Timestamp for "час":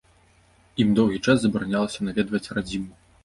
1.27-1.37